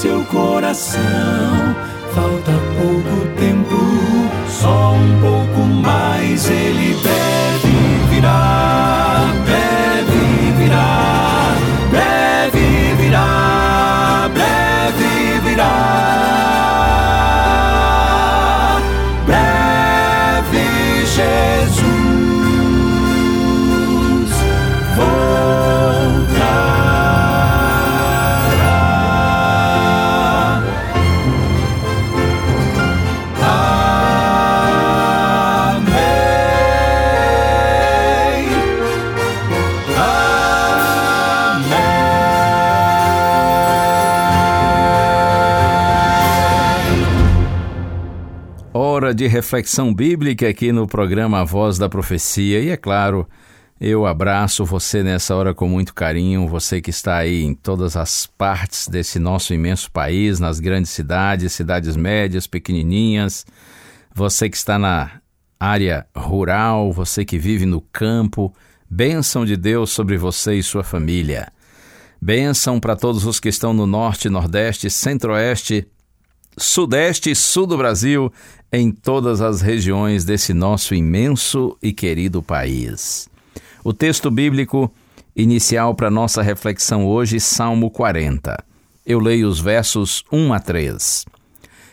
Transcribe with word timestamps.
seu 0.00 0.24
coração, 0.24 1.02
falta 2.14 2.52
pouco 2.78 3.26
tempo, 3.38 3.76
só 4.48 4.94
um 4.94 5.20
pouco 5.20 5.39
de 49.20 49.26
reflexão 49.26 49.92
bíblica 49.92 50.48
aqui 50.48 50.72
no 50.72 50.86
programa 50.86 51.40
A 51.40 51.44
Voz 51.44 51.76
da 51.76 51.90
Profecia. 51.90 52.58
E 52.58 52.70
é 52.70 52.76
claro, 52.78 53.28
eu 53.78 54.06
abraço 54.06 54.64
você 54.64 55.02
nessa 55.02 55.36
hora 55.36 55.52
com 55.52 55.68
muito 55.68 55.92
carinho, 55.92 56.48
você 56.48 56.80
que 56.80 56.88
está 56.88 57.18
aí 57.18 57.44
em 57.44 57.52
todas 57.52 57.98
as 57.98 58.26
partes 58.26 58.88
desse 58.88 59.18
nosso 59.18 59.52
imenso 59.52 59.90
país, 59.90 60.40
nas 60.40 60.58
grandes 60.58 60.90
cidades, 60.92 61.52
cidades 61.52 61.98
médias, 61.98 62.46
pequenininhas, 62.46 63.44
você 64.14 64.48
que 64.48 64.56
está 64.56 64.78
na 64.78 65.20
área 65.58 66.06
rural, 66.16 66.90
você 66.90 67.22
que 67.22 67.36
vive 67.36 67.66
no 67.66 67.82
campo, 67.82 68.54
bênção 68.88 69.44
de 69.44 69.54
Deus 69.54 69.90
sobre 69.90 70.16
você 70.16 70.54
e 70.54 70.62
sua 70.62 70.82
família. 70.82 71.52
Bênção 72.22 72.80
para 72.80 72.96
todos 72.96 73.26
os 73.26 73.38
que 73.38 73.50
estão 73.50 73.74
no 73.74 73.86
norte, 73.86 74.30
nordeste, 74.30 74.88
centro-oeste, 74.88 75.86
sudeste 76.56 77.30
e 77.30 77.36
sul 77.36 77.66
do 77.66 77.76
Brasil, 77.76 78.32
em 78.72 78.92
todas 78.92 79.40
as 79.40 79.60
regiões 79.60 80.24
desse 80.24 80.54
nosso 80.54 80.94
imenso 80.94 81.76
e 81.82 81.92
querido 81.92 82.40
país. 82.40 83.28
O 83.82 83.92
texto 83.92 84.30
bíblico 84.30 84.92
inicial 85.34 85.94
para 85.94 86.10
nossa 86.10 86.40
reflexão 86.40 87.04
hoje, 87.04 87.40
Salmo 87.40 87.90
40. 87.90 88.62
Eu 89.04 89.18
leio 89.18 89.48
os 89.48 89.58
versos 89.58 90.22
1 90.30 90.52
a 90.52 90.60
3. 90.60 91.24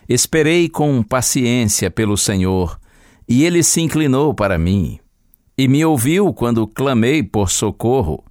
Esperei 0.08 0.70
com 0.70 1.02
paciência 1.02 1.90
pelo 1.90 2.16
Senhor, 2.16 2.80
e 3.28 3.44
ele 3.44 3.64
se 3.64 3.82
inclinou 3.82 4.34
para 4.34 4.58
mim, 4.58 5.00
e 5.58 5.68
me 5.68 5.84
ouviu 5.84 6.32
quando 6.32 6.68
clamei 6.68 7.24
por 7.24 7.50
socorro. 7.50 8.24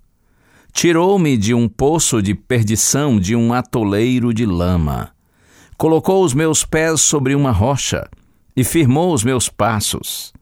Tirou-me 0.72 1.36
de 1.36 1.52
um 1.52 1.68
poço 1.68 2.22
de 2.22 2.34
perdição, 2.34 3.18
de 3.18 3.34
um 3.34 3.52
atoleiro 3.52 4.32
de 4.32 4.46
lama. 4.46 5.10
Colocou 5.76 6.22
os 6.22 6.32
meus 6.32 6.64
pés 6.64 7.00
sobre 7.00 7.34
uma 7.34 7.50
rocha 7.50 8.08
e 8.56 8.64
firmou 8.64 9.12
os 9.12 9.22
meus 9.22 9.48
passos. 9.48 10.32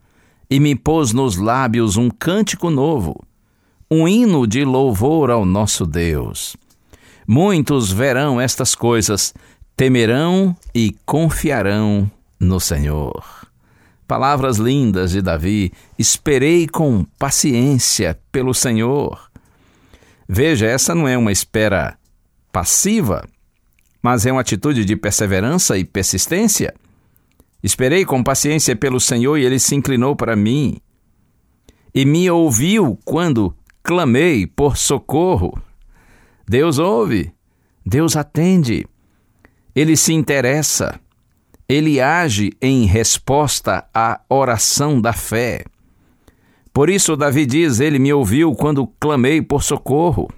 E 0.49 0.61
me 0.61 0.77
pôs 0.77 1.13
nos 1.13 1.37
lábios 1.37 1.97
um 1.97 2.09
cântico 2.09 2.71
novo, 2.71 3.21
um 3.91 4.07
hino 4.07 4.47
de 4.47 4.65
louvor 4.65 5.31
ao 5.31 5.45
nosso 5.45 5.85
Deus. 5.85 6.57
Muitos 7.27 7.91
verão 7.91 8.41
estas 8.41 8.75
coisas, 8.75 9.35
temerão 9.77 10.57
e 10.75 10.95
confiarão 11.05 12.11
no 12.39 12.61
Senhor. 12.61 13.25
Palavras 14.07 14.59
lindas 14.59 15.13
de 15.13 15.23
Davi, 15.23 15.73
esperei 15.99 16.69
com 16.69 17.05
paciência 17.19 18.19
pelo 18.31 18.53
Senhor. 18.53 19.31
Veja, 20.29 20.67
essa 20.67 20.95
não 20.95 21.09
é 21.09 21.17
uma 21.17 21.33
espera 21.33 21.97
passiva, 22.53 23.27
mas 24.03 24.27
é 24.27 24.33
uma 24.33 24.43
atitude 24.43 24.85
de 24.85 24.95
perseverança 24.95 25.79
e 25.79 25.85
persistência. 25.85 26.75
Esperei 27.65 28.05
com 28.05 28.23
paciência 28.23 28.77
pelo 28.77 29.01
Senhor 29.01 29.39
e 29.39 29.45
ele 29.47 29.59
se 29.59 29.75
inclinou 29.75 30.15
para 30.15 30.37
mim 30.37 30.77
e 31.95 32.05
me 32.05 32.31
ouviu 32.31 32.99
quando 33.07 33.57
clamei 33.83 34.47
por 34.47 34.77
socorro. 34.77 35.59
Deus 36.47 36.79
ouve, 36.79 37.33
Deus 37.85 38.19
atende, 38.19 38.87
ele 39.75 39.97
se 39.97 40.13
interessa, 40.13 41.01
ele 41.67 42.03
age 42.03 42.53
em 42.61 42.85
resposta 42.85 43.89
à 43.95 44.21
oração 44.29 45.01
da 45.01 45.15
fé. 45.15 45.65
Por 46.71 46.91
isso, 46.91 47.17
Davi 47.17 47.47
diz: 47.47 47.81
Ele 47.81 47.99
me 47.99 48.13
ouviu 48.13 48.53
quando 48.53 48.87
clamei 49.01 49.41
por 49.41 49.63
socorro. 49.63 50.29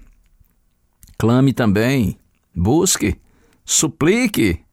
Clame 1.18 1.52
também, 1.52 2.16
busque, 2.54 3.18
suplique. 3.64 4.65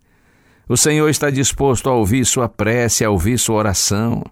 O 0.73 0.77
Senhor 0.77 1.07
está 1.07 1.29
disposto 1.29 1.87
a 1.87 1.93
ouvir 1.93 2.25
sua 2.25 2.49
prece, 2.49 3.05
a 3.05 3.09
ouvir 3.11 3.37
sua 3.37 3.57
oração. 3.57 4.23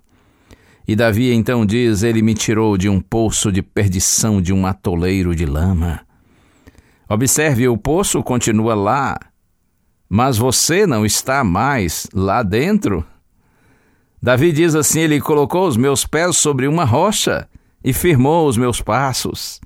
E 0.87 0.95
Davi 0.95 1.31
então 1.31 1.63
diz: 1.63 2.01
Ele 2.01 2.23
me 2.23 2.33
tirou 2.33 2.79
de 2.79 2.89
um 2.89 2.99
poço 2.99 3.51
de 3.51 3.61
perdição, 3.61 4.41
de 4.41 4.51
um 4.51 4.65
atoleiro 4.65 5.35
de 5.35 5.45
lama. 5.45 6.01
Observe, 7.07 7.67
o 7.67 7.77
poço 7.77 8.23
continua 8.23 8.73
lá, 8.73 9.19
mas 10.09 10.39
você 10.39 10.87
não 10.87 11.05
está 11.05 11.43
mais 11.43 12.07
lá 12.11 12.41
dentro. 12.41 13.05
Davi 14.19 14.51
diz 14.51 14.73
assim: 14.73 15.01
Ele 15.01 15.21
colocou 15.21 15.67
os 15.67 15.77
meus 15.77 16.07
pés 16.07 16.37
sobre 16.37 16.67
uma 16.67 16.85
rocha 16.85 17.47
e 17.83 17.93
firmou 17.93 18.47
os 18.47 18.57
meus 18.57 18.81
passos. 18.81 19.61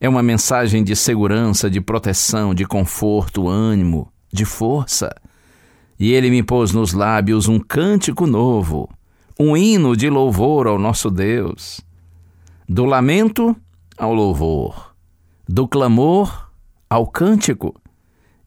É 0.00 0.08
uma 0.08 0.20
mensagem 0.20 0.82
de 0.82 0.96
segurança, 0.96 1.70
de 1.70 1.80
proteção, 1.80 2.52
de 2.52 2.64
conforto, 2.64 3.46
ânimo, 3.46 4.12
de 4.32 4.44
força. 4.44 5.14
E 5.98 6.12
ele 6.12 6.30
me 6.30 6.42
pôs 6.42 6.72
nos 6.72 6.92
lábios 6.92 7.48
um 7.48 7.58
cântico 7.58 8.26
novo, 8.26 8.88
um 9.38 9.56
hino 9.56 9.96
de 9.96 10.10
louvor 10.10 10.66
ao 10.66 10.78
nosso 10.78 11.10
Deus. 11.10 11.80
Do 12.68 12.84
lamento 12.84 13.56
ao 13.96 14.12
louvor, 14.12 14.94
do 15.48 15.66
clamor 15.66 16.50
ao 16.88 17.06
cântico. 17.06 17.74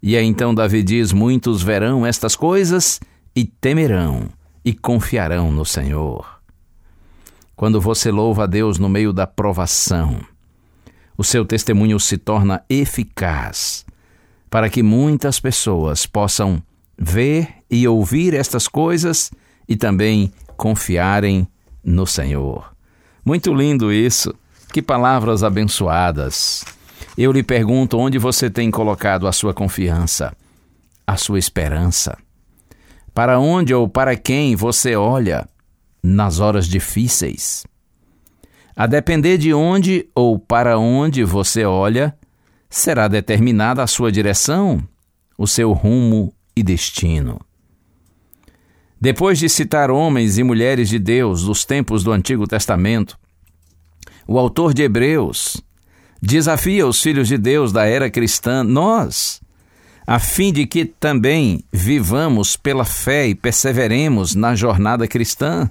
E 0.02 0.16
aí 0.16 0.26
então 0.26 0.54
Davi 0.54 0.84
diz: 0.84 1.12
Muitos 1.12 1.62
verão 1.64 2.06
estas 2.06 2.36
coisas 2.36 3.00
e 3.36 3.46
temerão 3.46 4.30
e 4.64 4.74
confiarão 4.74 5.52
no 5.52 5.66
Senhor. 5.66 6.40
Quando 7.56 7.82
você 7.82 8.12
louva 8.12 8.44
a 8.44 8.48
Deus 8.48 8.78
no 8.78 8.88
meio 8.88 9.12
da 9.12 9.28
provação, 9.28 10.22
o 11.18 11.24
seu 11.24 11.44
testemunho 11.44 12.00
se 12.00 12.18
torna 12.18 12.64
eficaz 12.70 13.86
para 14.50 14.70
que 14.70 14.82
muitas 14.82 15.40
pessoas 15.40 16.06
possam 16.06 16.64
ver 17.00 17.48
e 17.72 17.88
ouvir 17.88 18.34
estas 18.34 18.68
coisas 18.68 19.32
e 19.68 19.76
também 19.76 20.34
confiarem 20.58 21.48
no 21.84 22.06
Senhor. 22.06 22.76
Muito 23.24 23.54
lindo 23.54 23.94
isso. 23.94 24.34
Que 24.74 24.82
palavras 24.82 25.44
abençoadas. 25.44 26.64
Eu 27.18 27.32
lhe 27.32 27.42
pergunto 27.42 27.98
onde 27.98 28.20
você 28.20 28.50
tem 28.50 28.70
colocado 28.70 29.28
a 29.28 29.32
sua 29.32 29.54
confiança, 29.54 30.36
a 31.08 31.18
sua 31.18 31.40
esperança. 31.40 32.18
Para 33.14 33.40
onde 33.40 33.74
ou 33.74 33.90
para 33.90 34.16
quem 34.16 34.56
você 34.56 34.96
olha 34.96 35.48
nas 36.04 36.40
horas 36.40 36.68
difíceis? 36.68 37.66
A 38.76 38.86
depender 38.86 39.38
de 39.38 39.54
onde 39.54 40.08
ou 40.14 40.38
para 40.38 40.78
onde 40.78 41.24
você 41.24 41.66
olha, 41.66 42.16
será 42.70 43.08
determinada 43.08 43.82
a 43.82 43.88
sua 43.88 44.12
direção, 44.12 44.82
o 45.38 45.48
seu 45.48 45.74
rumo 45.74 46.32
e 46.60 46.64
destino. 46.64 47.40
Depois 49.00 49.40
de 49.40 49.48
citar 49.48 49.90
homens 49.90 50.38
e 50.38 50.44
mulheres 50.44 50.90
de 50.90 51.00
Deus 51.00 51.44
dos 51.44 51.64
tempos 51.64 52.04
do 52.04 52.12
Antigo 52.12 52.46
Testamento, 52.46 53.18
o 54.28 54.38
autor 54.38 54.74
de 54.74 54.84
Hebreus 54.84 55.62
desafia 56.22 56.86
os 56.86 57.02
filhos 57.02 57.30
de 57.30 57.38
Deus 57.38 57.72
da 57.72 57.86
era 57.86 58.10
cristã, 58.10 58.62
nós, 58.62 59.42
a 60.06 60.20
fim 60.20 60.52
de 60.52 60.68
que 60.68 60.84
também 60.84 61.64
vivamos 61.72 62.58
pela 62.58 62.84
fé 62.84 63.28
e 63.28 63.36
perseveremos 63.36 64.36
na 64.36 64.54
jornada 64.54 65.08
cristã. 65.08 65.70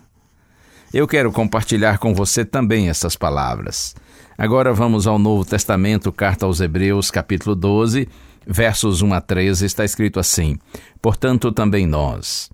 Eu 0.93 1.07
quero 1.07 1.31
compartilhar 1.31 1.99
com 1.99 2.15
você 2.15 2.47
também 2.47 2.89
essas 2.89 3.15
palavras. 3.15 3.95
Agora 4.39 4.73
vamos 4.73 5.07
ao 5.07 5.19
Novo 5.19 5.45
Testamento, 5.45 6.11
carta 6.11 6.47
aos 6.47 6.61
Hebreus, 6.61 7.11
capítulo 7.11 7.55
12, 7.55 8.09
versos 8.49 9.03
1 9.03 9.13
a 9.13 9.21
13, 9.21 9.67
está 9.67 9.85
escrito 9.85 10.19
assim: 10.19 10.59
Portanto, 11.03 11.53
também 11.53 11.87
nós, 11.87 12.51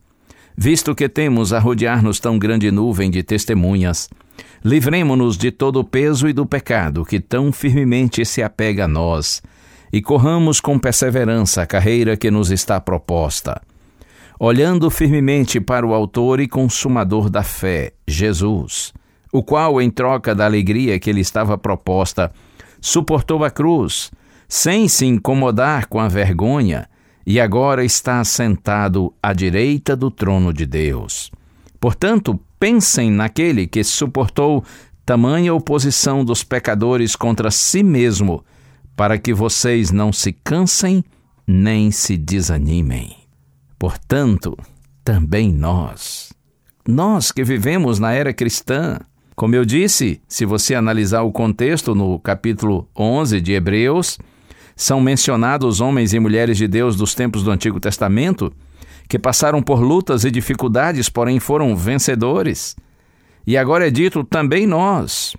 visto 0.56 0.94
que 0.94 1.08
temos 1.08 1.52
a 1.52 1.58
rodear-nos 1.60 2.18
tão 2.18 2.38
grande 2.38 2.70
nuvem 2.70 3.10
de 3.10 3.22
testemunhas, 3.22 4.10
livremo-nos 4.64 5.38
de 5.38 5.50
todo 5.50 5.78
o 5.78 5.84
peso 5.84 6.28
e 6.28 6.32
do 6.32 6.44
pecado 6.44 7.04
que 7.04 7.20
tão 7.20 7.52
firmemente 7.52 8.24
se 8.24 8.42
apega 8.42 8.86
a 8.86 8.88
nós, 8.88 9.40
e 9.92 10.02
corramos 10.02 10.60
com 10.60 10.78
perseverança 10.78 11.62
a 11.62 11.66
carreira 11.66 12.16
que 12.16 12.30
nos 12.30 12.50
está 12.50 12.80
proposta 12.80 13.62
olhando 14.38 14.90
firmemente 14.90 15.60
para 15.60 15.86
o 15.86 15.94
Autor 15.94 16.40
e 16.40 16.48
Consumador 16.48 17.30
da 17.30 17.42
fé, 17.42 17.92
Jesus, 18.06 18.92
o 19.32 19.42
qual, 19.42 19.80
em 19.80 19.90
troca 19.90 20.34
da 20.34 20.44
alegria 20.44 20.98
que 20.98 21.12
lhe 21.12 21.20
estava 21.20 21.56
proposta, 21.56 22.32
suportou 22.80 23.44
a 23.44 23.50
cruz, 23.50 24.10
sem 24.54 24.86
se 24.86 25.04
incomodar 25.04 25.88
com 25.88 25.98
a 25.98 26.06
vergonha, 26.06 26.88
e 27.26 27.40
agora 27.40 27.84
está 27.84 28.22
sentado 28.22 29.12
à 29.20 29.32
direita 29.32 29.96
do 29.96 30.12
trono 30.12 30.52
de 30.52 30.64
Deus. 30.64 31.28
Portanto, 31.80 32.38
pensem 32.56 33.10
naquele 33.10 33.66
que 33.66 33.82
suportou 33.82 34.62
tamanha 35.04 35.52
oposição 35.52 36.24
dos 36.24 36.44
pecadores 36.44 37.16
contra 37.16 37.50
si 37.50 37.82
mesmo, 37.82 38.44
para 38.94 39.18
que 39.18 39.34
vocês 39.34 39.90
não 39.90 40.12
se 40.12 40.32
cansem 40.32 41.04
nem 41.44 41.90
se 41.90 42.16
desanimem. 42.16 43.16
Portanto, 43.76 44.56
também 45.02 45.52
nós, 45.52 46.32
nós 46.86 47.32
que 47.32 47.42
vivemos 47.42 47.98
na 47.98 48.12
era 48.12 48.32
cristã, 48.32 49.00
como 49.34 49.56
eu 49.56 49.64
disse, 49.64 50.22
se 50.28 50.44
você 50.46 50.76
analisar 50.76 51.22
o 51.22 51.32
contexto 51.32 51.92
no 51.92 52.20
capítulo 52.20 52.88
11 52.96 53.40
de 53.40 53.52
Hebreus, 53.52 54.16
são 54.76 55.00
mencionados 55.00 55.80
homens 55.80 56.12
e 56.12 56.20
mulheres 56.20 56.56
de 56.56 56.66
Deus 56.68 56.96
dos 56.96 57.14
tempos 57.14 57.42
do 57.42 57.50
Antigo 57.50 57.80
Testamento 57.80 58.52
que 59.08 59.18
passaram 59.18 59.62
por 59.62 59.80
lutas 59.80 60.24
e 60.24 60.30
dificuldades, 60.30 61.08
porém 61.08 61.38
foram 61.38 61.76
vencedores. 61.76 62.74
E 63.46 63.56
agora 63.56 63.86
é 63.86 63.90
dito 63.90 64.24
também 64.24 64.66
nós, 64.66 65.34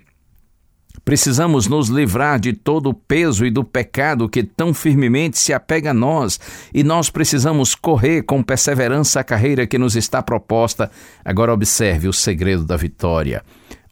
Precisamos 1.06 1.68
nos 1.68 1.88
livrar 1.88 2.40
de 2.40 2.52
todo 2.52 2.88
o 2.90 2.94
peso 2.94 3.46
e 3.46 3.50
do 3.50 3.62
pecado 3.62 4.28
que 4.28 4.42
tão 4.42 4.74
firmemente 4.74 5.38
se 5.38 5.52
apega 5.52 5.92
a 5.92 5.94
nós, 5.94 6.40
e 6.74 6.82
nós 6.82 7.08
precisamos 7.08 7.76
correr 7.76 8.22
com 8.22 8.42
perseverança 8.42 9.20
a 9.20 9.24
carreira 9.24 9.68
que 9.68 9.78
nos 9.78 9.94
está 9.94 10.20
proposta. 10.20 10.90
Agora 11.24 11.54
observe 11.54 12.08
o 12.08 12.12
segredo 12.12 12.64
da 12.64 12.76
vitória. 12.76 13.44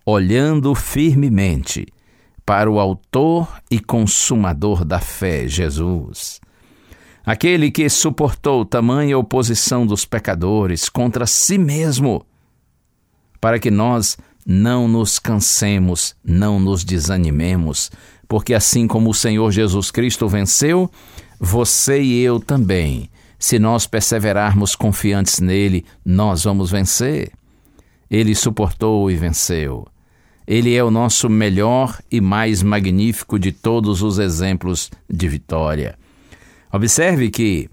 Olhando 0.05 0.75
firmemente 0.75 1.87
para 2.45 2.71
o 2.71 2.79
Autor 2.79 3.49
e 3.71 3.81
Consumador 3.81 4.85
da 4.85 5.01
fé, 5.01 5.49
Jesus. 5.49 6.41
Aquele 7.25 7.71
que 7.71 7.89
suportou 7.89 8.65
tamanha 8.65 9.17
oposição 9.17 9.87
dos 9.87 10.05
pecadores 10.05 10.89
contra 10.89 11.27
si 11.27 11.57
mesmo, 11.57 12.27
para 13.41 13.59
que 13.59 13.71
nós 13.71 14.19
não 14.47 14.87
nos 14.87 15.19
cansemos, 15.19 16.15
não 16.23 16.61
nos 16.61 16.85
desanimemos, 16.85 17.91
porque 18.29 18.53
assim 18.53 18.87
como 18.87 19.11
o 19.11 19.15
Senhor 19.15 19.51
Jesus 19.51 19.91
Cristo 19.91 20.29
venceu, 20.29 20.91
você 21.41 22.03
e 22.03 22.23
eu 22.23 22.39
também, 22.39 23.09
se 23.39 23.59
nós 23.59 23.87
perseverarmos 23.87 24.77
confiantes 24.77 25.41
nele, 25.41 25.85
nós 26.05 26.45
vamos 26.45 26.71
vencer. 26.71 27.33
Ele 28.11 28.35
suportou 28.35 29.11
e 29.11 29.17
venceu. 29.17 29.87
Ele 30.47 30.75
é 30.75 30.85
o 30.85 30.91
nosso 30.91 31.29
melhor 31.29 31.99
e 32.11 32.21
mais 32.21 32.63
magnífico 32.63 33.39
de 33.39 33.51
todos 33.51 34.03
os 34.03 34.19
exemplos 34.19 34.91
de 35.09 35.27
vitória. 35.29 35.97
Observe 36.73 37.31
que 37.31 37.71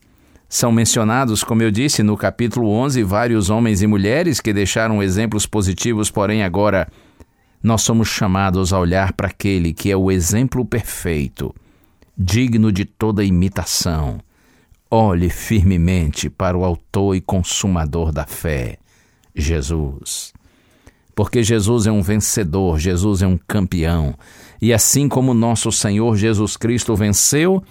são 0.48 0.72
mencionados, 0.72 1.44
como 1.44 1.64
eu 1.64 1.72
disse, 1.72 2.04
no 2.04 2.18
capítulo 2.18 2.70
11, 2.70 3.04
vários 3.04 3.50
homens 3.50 3.82
e 3.82 3.88
mulheres 3.88 4.40
que 4.40 4.54
deixaram 4.54 5.02
exemplos 5.02 5.46
positivos, 5.46 6.12
porém 6.12 6.44
agora 6.44 6.88
nós 7.64 7.82
somos 7.84 8.08
chamados 8.08 8.74
a 8.74 8.80
olhar 8.80 9.14
para 9.14 9.28
aquele 9.28 9.74
que 9.74 9.92
é 9.92 9.96
o 9.96 10.12
exemplo 10.12 10.66
perfeito, 10.66 11.56
digno 12.18 12.72
de 12.72 12.86
toda 12.86 13.24
imitação. 13.24 14.20
Olhe 14.90 15.30
firmemente 15.30 16.30
para 16.30 16.58
o 16.58 16.66
Autor 16.66 17.16
e 17.16 17.22
Consumador 17.22 18.12
da 18.12 18.26
fé, 18.26 18.78
Jesus. 19.34 20.34
Porque 21.22 21.44
Jesus 21.44 21.86
é 21.86 21.92
um 21.92 22.02
vencedor, 22.02 22.80
Jesus 22.80 23.22
é 23.22 23.28
um 23.28 23.38
campeão. 23.38 24.16
E 24.60 24.74
assim 24.74 25.08
como 25.08 25.36
nosso 25.36 25.72
Senhor 25.72 26.18
Jesus 26.18 26.58
Cristo 26.58 26.96
venceu, 26.96 27.64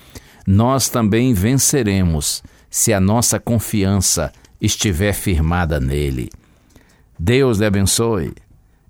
nós 0.47 0.89
também 0.89 1.35
venceremos 1.35 2.45
se 2.71 2.93
a 2.93 3.01
nossa 3.01 3.41
confiança 3.41 4.31
estiver 4.61 5.13
firmada 5.13 5.81
nele. 5.81 6.31
Deus 7.19 7.59
lhe 7.59 7.65
abençoe. 7.65 8.33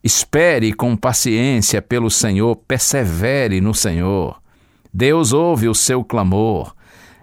Espere 0.04 0.74
com 0.74 0.94
paciência 0.94 1.80
pelo 1.80 2.10
Senhor, 2.10 2.54
persevere 2.54 3.62
no 3.62 3.72
Senhor. 3.72 4.42
Deus 4.92 5.32
ouve 5.32 5.68
o 5.68 5.74
seu 5.74 6.04
clamor. 6.04 6.74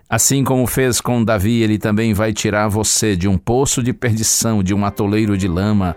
Assim 0.10 0.44
como 0.44 0.66
fez 0.66 1.00
com 1.00 1.24
Davi, 1.24 1.62
ele 1.62 1.78
também 1.78 2.16
vai 2.16 2.34
tirar 2.34 2.68
você 2.68 3.16
de 3.16 3.28
um 3.28 3.38
poço 3.38 3.84
de 3.84 3.94
perdição, 3.94 4.63
de 4.63 4.74
um 4.74 4.84
atoleiro 4.84 5.38
de 5.38 5.48
lama. 5.48 5.95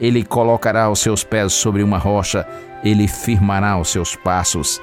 Ele 0.00 0.24
colocará 0.24 0.90
os 0.90 1.00
seus 1.00 1.22
pés 1.22 1.52
sobre 1.52 1.82
uma 1.82 1.98
rocha, 1.98 2.46
ele 2.82 3.06
firmará 3.06 3.78
os 3.78 3.90
seus 3.90 4.16
passos. 4.16 4.80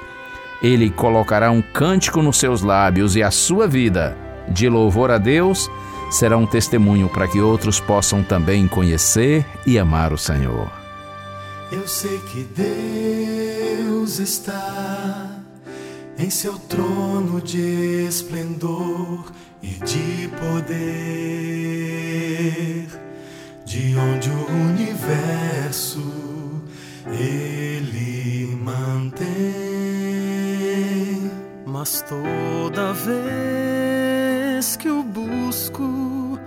Ele 0.62 0.90
colocará 0.90 1.50
um 1.50 1.60
cântico 1.60 2.22
nos 2.22 2.36
seus 2.36 2.62
lábios 2.62 3.16
e 3.16 3.22
a 3.22 3.30
sua 3.30 3.66
vida 3.66 4.16
de 4.48 4.68
louvor 4.68 5.10
a 5.10 5.18
Deus 5.18 5.70
será 6.10 6.36
um 6.36 6.46
testemunho 6.46 7.08
para 7.08 7.28
que 7.28 7.40
outros 7.40 7.80
possam 7.80 8.22
também 8.22 8.66
conhecer 8.66 9.44
e 9.66 9.78
amar 9.78 10.12
o 10.12 10.18
Senhor. 10.18 10.70
Eu 11.70 11.86
sei 11.86 12.18
que 12.18 12.44
Deus 12.44 14.18
está 14.18 15.38
em 16.18 16.30
seu 16.30 16.58
trono 16.58 17.40
de 17.42 18.06
esplendor 18.08 19.30
e 19.62 19.68
de 19.68 20.28
poder, 20.40 20.78
de 23.68 23.94
onde 23.98 24.30
o 24.30 24.46
universo 24.46 26.02
ele 27.06 28.58
mantém. 28.64 29.28
Mas 31.66 32.02
toda 32.02 32.94
vez 32.94 34.74
que 34.76 34.88
o 34.88 35.02
busco, 35.02 36.38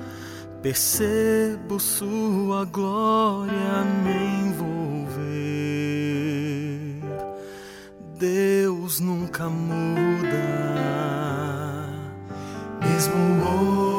percebo 0.64 1.80
Sua 1.80 2.66
glória 2.66 3.84
me 4.04 4.48
envolver. 4.48 5.22
Deus 8.18 9.00
nunca 9.00 9.48
muda, 9.48 10.42
mesmo 12.82 13.46
hoje, 13.46 13.91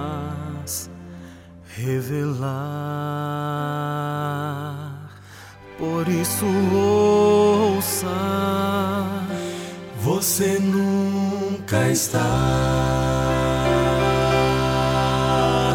revelar. 1.77 2.39
Por 5.77 6.07
isso 6.07 6.47
ouça, 6.73 8.07
você 10.01 10.61
nunca 10.61 11.89
está 11.91 12.21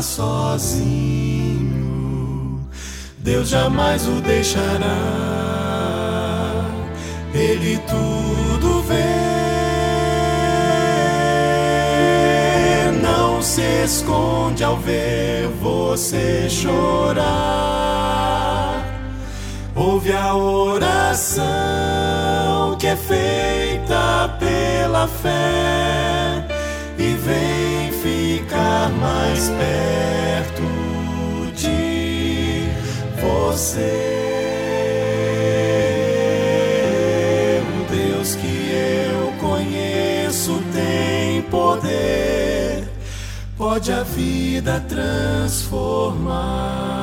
sozinho. 0.02 1.06
Deus 3.18 3.50
jamais 3.50 4.08
o 4.08 4.22
deixará. 4.22 5.57
Ele 7.50 7.78
tudo 7.88 8.82
vê. 8.82 9.38
se 13.48 13.62
esconde 13.84 14.64
ao 14.64 14.78
ver 14.78 15.48
você 15.62 16.48
chorar. 16.50 17.26
Ouve 19.74 20.12
a 20.12 20.36
oração 20.36 21.26
que 22.78 22.86
é 22.88 22.96
feita 22.96 24.38
pela 24.38 25.08
fé 25.08 26.46
e 27.00 27.14
vem 27.14 27.92
ficar 27.94 28.90
mais 28.92 29.50
perto 29.50 30.64
de 31.56 32.68
você. 33.22 34.57
Pode 43.58 43.92
a 43.92 44.04
vida 44.04 44.80
transformar. 44.88 46.98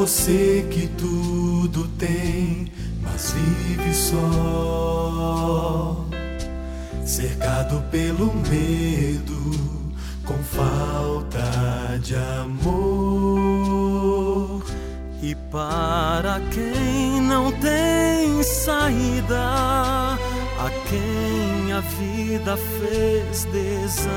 você 0.00 0.66
que 0.70 0.88
tudo 0.88 1.86
tem, 1.98 2.72
mas 3.02 3.32
vive 3.32 3.92
só, 3.92 6.06
cercado 7.04 7.82
pelo 7.90 8.34
medo, 8.34 9.50
com 10.24 10.38
falta 10.38 11.98
de 12.02 12.16
amor. 12.16 12.89
E 15.30 15.34
para 15.48 16.42
quem 16.50 17.20
não 17.20 17.52
tem 17.52 18.42
saída, 18.42 19.38
a 19.38 20.70
quem 20.88 21.72
a 21.72 21.78
vida 21.78 22.56
fez 22.56 23.44
desanimar 23.44 24.10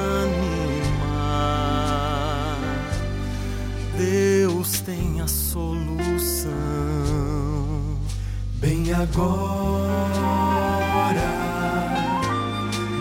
Deus 3.96 4.82
tem 4.82 5.22
a 5.22 5.28
solução. 5.28 6.50
Bem 8.56 8.92
agora, 8.92 9.94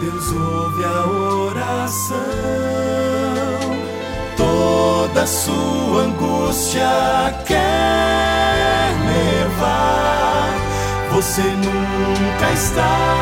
Deus 0.02 0.33
ouve 0.33 0.85
a 0.85 1.07
oração. 1.07 3.12
Toda 5.14 5.26
sua 5.26 6.04
angústia 6.04 6.88
quer 7.45 8.95
levar. 9.04 10.54
Você 11.12 11.42
nunca 11.42 12.50
está 12.54 13.12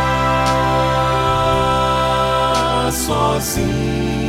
sozinho 2.93 4.21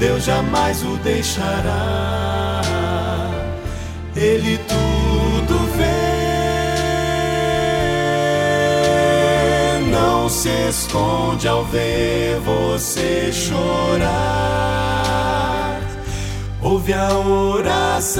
Deus 0.00 0.24
jamais 0.24 0.82
o 0.82 0.96
deixará. 0.96 2.60
Ele 4.16 4.58
tudo 4.66 5.58
vê, 5.76 5.84
não 9.92 10.28
se 10.28 10.48
esconde 10.68 11.46
ao 11.46 11.64
ver 11.66 12.40
você 12.40 13.30
chorar. 13.32 14.77
Ouve 16.70 16.92
a 16.92 17.08
oração 17.16 18.12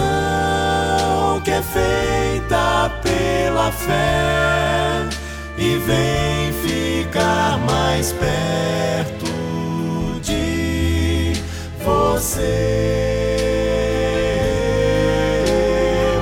que 1.45 1.50
é 1.50 1.61
feita 1.61 2.90
pela 3.02 3.71
fé 3.71 5.07
e 5.59 5.76
vem 5.76 6.52
ficar 6.62 7.59
mais 7.59 8.11
perto 8.12 8.38
você. 12.19 13.37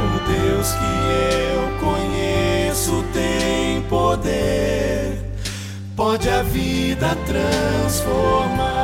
O 0.05 0.19
Deus 0.29 0.73
que 0.73 0.93
eu 1.55 1.63
conheço 1.81 3.05
tem 3.13 3.83
poder, 3.83 5.25
pode 5.97 6.29
a 6.29 6.43
vida 6.43 7.17
transformar. 7.27 8.76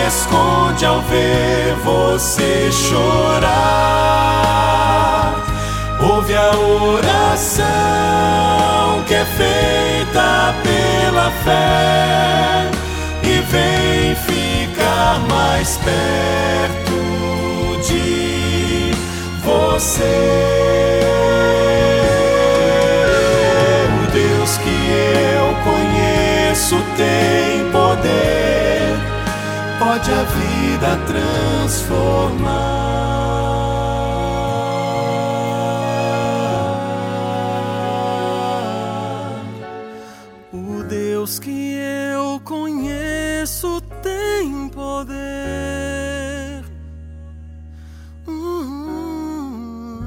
esconde 0.09 0.52
ao 0.85 1.01
ver 1.03 1.75
você 1.85 2.71
chorar. 2.73 3.53
Ouve 6.01 6.35
a 6.35 6.51
oração 6.51 7.53
que 9.07 9.15
é 9.15 9.25
feita 9.25 10.55
pela 10.63 11.31
fé 11.45 12.69
e 13.23 13.41
vem 13.51 14.17
ficar 14.17 15.21
mais 15.31 15.77
perto 15.79 16.93
de 17.87 18.91
você. 19.45 21.03
O 24.03 24.07
Deus 24.11 24.59
que 24.59 24.77
eu 25.39 25.55
conheço 25.65 26.77
tem 26.97 27.52
pode 29.83 30.11
a 30.13 30.23
vida 30.23 30.97
transformar. 31.07 32.53
O 40.53 40.85
Deus 40.85 41.41
que 41.41 41.75
eu 41.75 42.41
conheço 42.45 43.81
tem 44.03 44.69
poder. 44.69 46.63
Hum. 48.29 50.01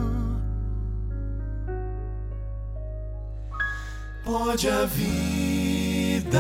Pode 4.24 4.70
a 4.70 4.86
vida 4.86 6.39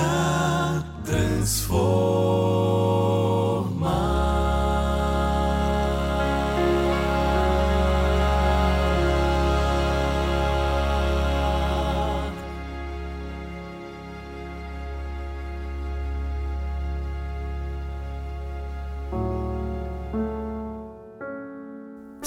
transformar. 1.03 2.24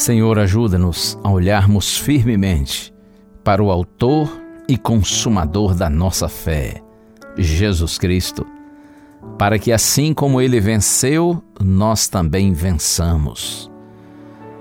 Senhor, 0.08 0.38
ajuda-nos 0.38 1.18
a 1.22 1.30
olharmos 1.30 1.98
firmemente 1.98 2.94
para 3.44 3.62
o 3.62 3.70
Autor 3.70 4.40
e 4.66 4.78
Consumador 4.78 5.74
da 5.74 5.90
nossa 5.90 6.30
fé, 6.30 6.82
Jesus 7.36 7.98
Cristo, 7.98 8.46
para 9.36 9.58
que 9.58 9.70
assim 9.70 10.14
como 10.14 10.40
ele 10.40 10.60
venceu, 10.60 11.44
nós 11.62 12.08
também 12.08 12.54
vençamos. 12.54 13.70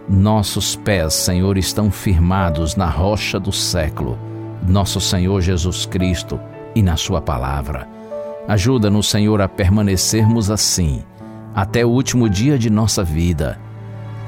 Nossos 0.09 0.75
pés, 0.75 1.13
Senhor, 1.13 1.57
estão 1.57 1.89
firmados 1.89 2.75
na 2.75 2.89
rocha 2.89 3.39
do 3.39 3.53
século, 3.53 4.19
nosso 4.67 4.99
Senhor 4.99 5.39
Jesus 5.39 5.85
Cristo 5.85 6.37
e 6.75 6.81
na 6.81 6.97
Sua 6.97 7.21
palavra. 7.21 7.87
Ajuda-nos, 8.49 9.09
Senhor, 9.09 9.39
a 9.39 9.47
permanecermos 9.47 10.51
assim 10.51 11.05
até 11.55 11.85
o 11.85 11.89
último 11.89 12.29
dia 12.29 12.59
de 12.59 12.69
nossa 12.69 13.01
vida 13.01 13.65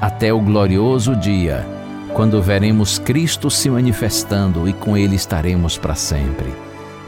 até 0.00 0.32
o 0.32 0.40
glorioso 0.40 1.14
dia, 1.14 1.66
quando 2.14 2.40
veremos 2.40 2.98
Cristo 2.98 3.50
se 3.50 3.68
manifestando 3.68 4.68
e 4.68 4.72
com 4.72 4.96
Ele 4.96 5.14
estaremos 5.14 5.76
para 5.76 5.94
sempre. 5.94 6.52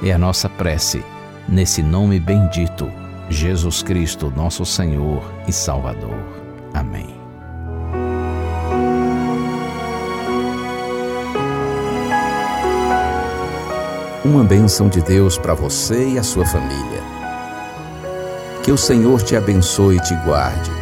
É 0.03 0.13
a 0.13 0.19
nossa 0.19 0.49
prece, 0.49 1.03
nesse 1.49 1.83
nome 1.83 2.21
bendito, 2.21 2.91
Jesus 3.31 3.83
Cristo, 3.83 4.33
nosso 4.37 4.67
Senhor 4.67 5.23
e 5.49 5.53
Salvador. 5.53 6.19
Amém. 6.75 7.15
Uma 14.25 14.45
bênção 14.45 14.89
de 14.89 15.01
Deus 15.01 15.37
para 15.37 15.55
você 15.55 16.11
e 16.11 16.19
a 16.19 16.23
sua 16.23 16.47
família. 16.47 17.03
Que 18.63 18.71
o 18.71 18.77
Senhor 18.77 19.21
te 19.23 19.35
abençoe 19.35 19.97
e 19.97 20.01
te 20.01 20.15
guarde. 20.25 20.82